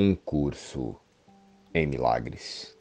[0.00, 0.94] Um curso
[1.74, 2.72] em milagres.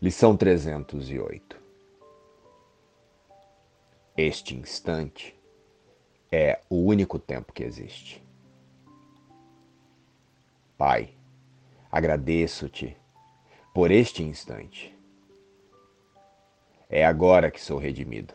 [0.00, 1.60] Lição 308.
[4.16, 5.38] Este instante
[6.32, 8.24] é o único tempo que existe.
[10.78, 11.10] Pai,
[11.92, 12.96] agradeço-te
[13.74, 14.96] por este instante.
[16.88, 18.32] É agora que sou redimido.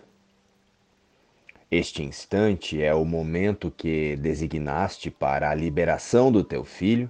[1.71, 7.09] Este instante é o momento que designaste para a liberação do teu filho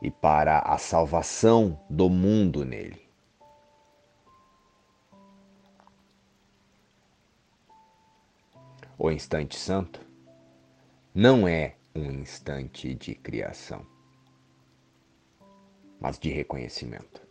[0.00, 3.04] e para a salvação do mundo nele.
[8.98, 10.00] O instante santo
[11.14, 13.86] não é um instante de criação,
[16.00, 17.22] mas de reconhecimento.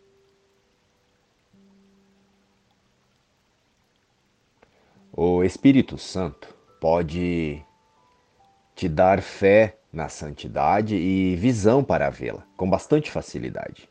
[5.12, 7.64] O Espírito Santo pode
[8.74, 13.88] te dar fé na santidade e visão para vê-la, com bastante facilidade.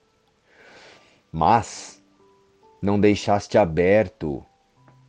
[1.31, 2.03] Mas
[2.81, 4.45] não deixaste aberto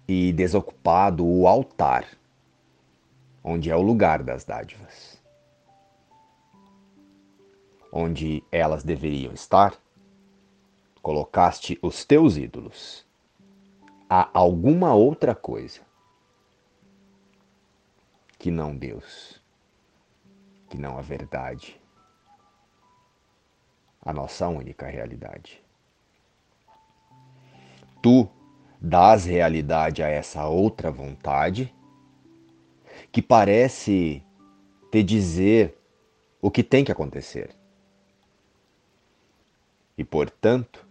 [0.07, 2.07] e desocupado o altar,
[3.43, 5.21] onde é o lugar das dádivas.
[7.93, 9.75] Onde elas deveriam estar,
[11.03, 13.05] colocaste os teus ídolos.
[14.09, 15.81] Há alguma outra coisa
[18.39, 19.41] que não Deus,
[20.75, 21.81] que não a verdade,
[24.03, 25.63] a nossa única realidade.
[28.03, 28.29] Tu
[28.81, 31.73] dás realidade a essa outra vontade
[33.13, 34.21] que parece
[34.91, 35.79] te dizer
[36.43, 37.55] o que tem que acontecer.
[39.97, 40.85] E, portanto,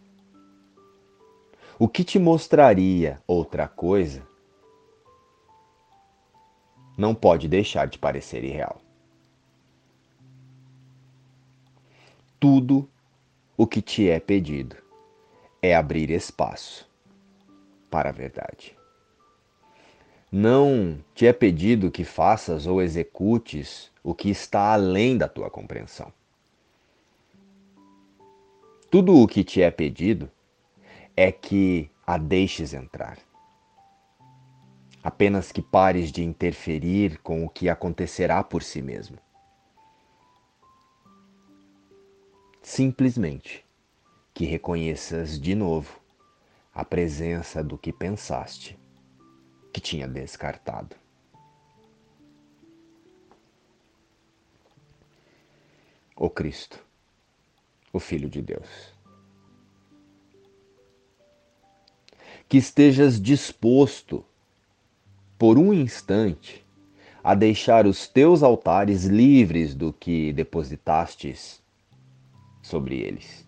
[1.77, 4.25] o que te mostraria outra coisa
[6.97, 8.79] não pode deixar de parecer irreal.
[12.43, 12.89] Tudo
[13.55, 14.75] o que te é pedido
[15.61, 16.85] é abrir espaço
[17.89, 18.77] para a verdade.
[20.29, 26.11] Não te é pedido que faças ou executes o que está além da tua compreensão.
[28.91, 30.29] Tudo o que te é pedido
[31.15, 33.19] é que a deixes entrar
[35.01, 39.17] apenas que pares de interferir com o que acontecerá por si mesmo.
[42.63, 43.65] Simplesmente
[44.33, 45.99] que reconheças de novo
[46.73, 48.79] a presença do que pensaste
[49.73, 50.95] que tinha descartado.
[56.15, 56.81] O Cristo,
[57.91, 58.93] o Filho de Deus.
[62.47, 64.25] Que estejas disposto
[65.37, 66.65] por um instante
[67.21, 71.62] a deixar os teus altares livres do que depositastes
[72.63, 73.47] sobre eles.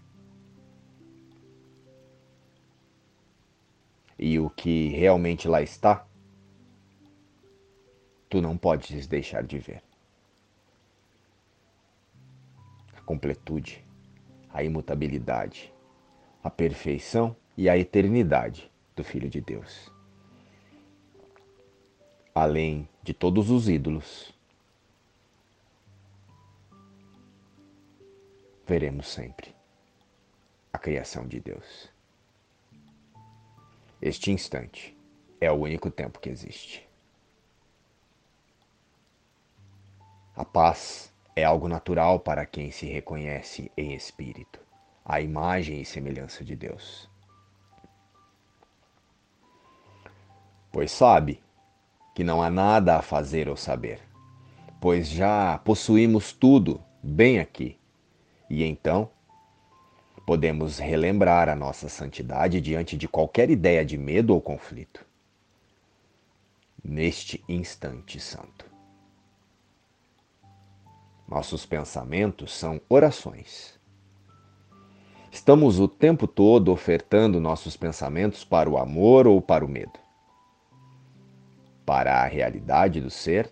[4.20, 6.06] E o que realmente lá está,
[8.30, 9.82] tu não podes deixar de ver.
[12.96, 13.84] A completude,
[14.50, 15.74] a imutabilidade,
[16.44, 19.96] a perfeição e a eternidade do Filho de Deus
[22.36, 24.35] além de todos os ídolos,
[28.66, 29.56] veremos sempre
[30.74, 31.90] a criação de Deus.
[34.02, 34.98] Este instante
[35.40, 36.88] é o único tempo que existe.
[40.36, 44.60] A paz é algo natural para quem se reconhece em espírito,
[45.04, 47.10] a imagem e semelhança de Deus.
[50.72, 51.42] Pois sabe
[52.14, 54.02] que não há nada a fazer ou saber,
[54.82, 57.80] pois já possuímos tudo bem aqui.
[58.50, 59.10] E então
[60.26, 65.06] podemos relembrar a nossa santidade diante de qualquer ideia de medo ou conflito.
[66.84, 68.66] Neste instante santo.
[71.28, 73.80] Nossos pensamentos são orações.
[75.32, 80.06] Estamos o tempo todo ofertando nossos pensamentos para o amor ou para o medo
[81.86, 83.50] para a realidade do ser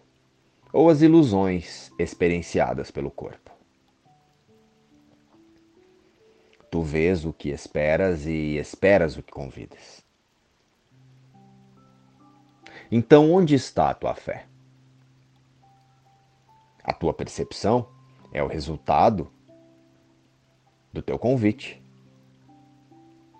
[0.72, 3.43] ou as ilusões experienciadas pelo corpo.
[6.74, 10.04] Tu vês o que esperas e esperas o que convidas.
[12.92, 14.48] Então, onde está a tua fé?
[16.84, 17.88] A tua percepção
[18.32, 19.32] é o resultado
[20.92, 21.80] do teu convite,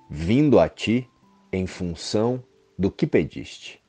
[0.08, 1.10] vindo a ti
[1.52, 2.44] em função
[2.78, 3.84] do que pediste.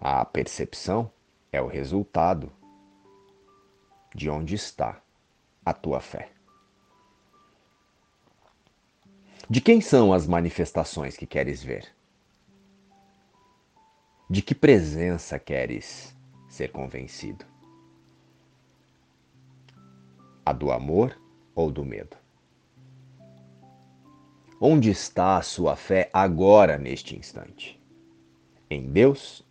[0.00, 1.12] A percepção
[1.52, 2.50] é o resultado
[4.14, 4.98] de onde está
[5.62, 6.30] a tua fé?
[9.48, 11.86] De quem são as manifestações que queres ver?
[14.28, 16.16] De que presença queres
[16.48, 17.44] ser convencido?
[20.46, 21.20] A do amor
[21.54, 22.16] ou do medo?
[24.58, 27.78] Onde está a sua fé agora, neste instante?
[28.70, 29.46] Em Deus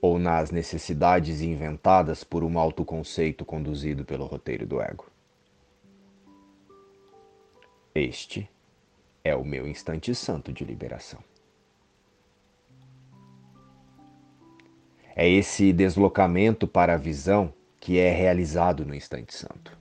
[0.00, 5.06] ou nas necessidades inventadas por um autoconceito conduzido pelo roteiro do ego?
[7.94, 8.48] Este
[9.22, 11.20] é o meu instante santo de liberação.
[15.14, 19.76] É esse deslocamento para a visão que é realizado no instante santo.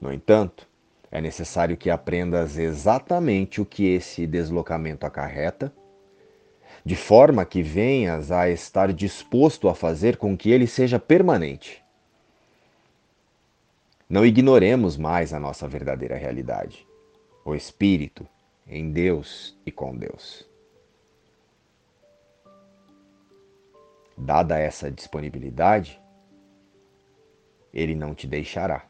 [0.00, 0.66] No entanto,
[1.10, 5.72] é necessário que aprendas exatamente o que esse deslocamento acarreta,
[6.84, 11.82] de forma que venhas a estar disposto a fazer com que ele seja permanente.
[14.08, 16.89] Não ignoremos mais a nossa verdadeira realidade
[17.44, 18.26] o Espírito
[18.66, 20.48] em Deus e com Deus.
[24.16, 26.00] Dada essa disponibilidade,
[27.72, 28.86] Ele não te deixará,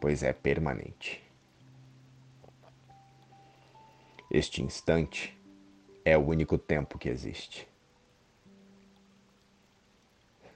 [0.00, 1.22] pois é permanente.
[4.30, 5.38] Este instante
[6.04, 7.68] é o único tempo que existe.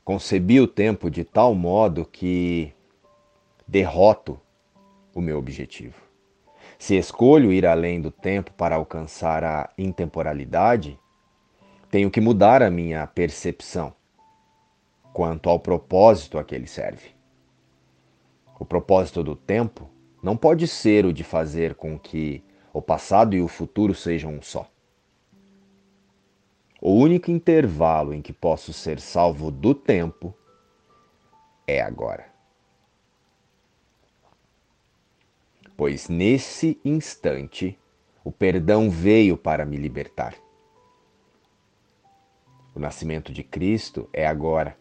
[0.05, 2.75] Concebi o tempo de tal modo que
[3.67, 4.41] derroto
[5.15, 6.01] o meu objetivo.
[6.79, 10.99] Se escolho ir além do tempo para alcançar a intemporalidade,
[11.91, 13.95] tenho que mudar a minha percepção
[15.13, 17.11] quanto ao propósito a que ele serve.
[18.59, 19.91] O propósito do tempo
[20.23, 24.43] não pode ser o de fazer com que o passado e o futuro sejam um
[24.43, 24.71] só.
[26.81, 30.35] O único intervalo em que posso ser salvo do tempo
[31.67, 32.30] é agora.
[35.81, 37.79] Pois nesse instante
[38.23, 40.35] o perdão veio para me libertar.
[42.75, 44.77] O nascimento de Cristo é agora,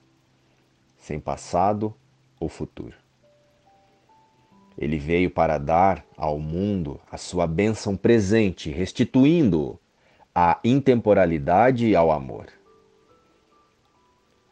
[0.97, 1.95] sem passado
[2.37, 2.97] ou futuro.
[4.77, 9.79] Ele veio para dar ao mundo a sua bênção presente, restituindo
[10.35, 12.47] a intemporalidade ao amor.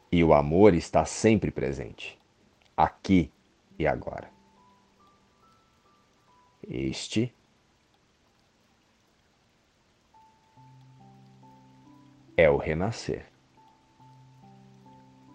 [0.10, 2.18] E o amor está sempre presente,
[2.78, 3.30] aqui
[3.78, 4.37] e agora.
[6.64, 7.34] Este
[12.36, 13.26] é o renascer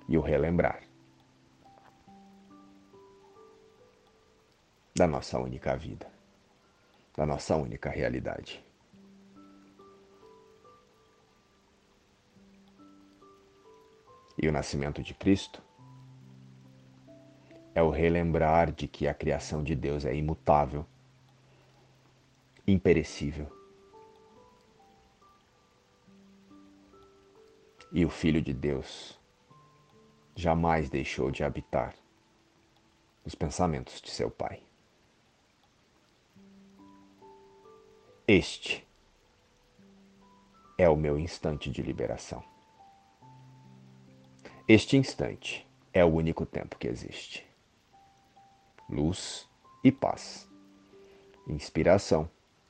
[0.08, 0.82] e o relembrar
[4.94, 6.06] da nossa única vida,
[7.16, 8.64] da nossa única realidade.
[14.36, 15.62] E o nascimento de Cristo
[17.74, 20.86] é o relembrar de que a criação de Deus é imutável
[22.66, 23.50] imperecível.
[27.92, 29.18] E o Filho de Deus
[30.34, 31.94] jamais deixou de habitar
[33.24, 34.62] os pensamentos de seu Pai.
[38.26, 38.86] Este
[40.78, 42.42] é o meu instante de liberação.
[44.66, 47.46] Este instante é o único tempo que existe.
[48.88, 49.48] Luz
[49.84, 50.48] e paz.
[51.46, 52.30] Inspiração